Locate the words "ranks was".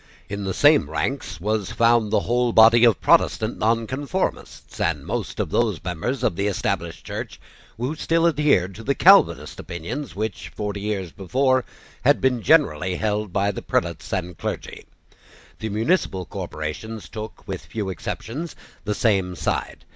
0.89-1.71